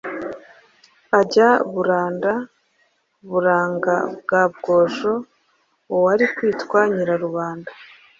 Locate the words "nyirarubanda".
6.93-7.71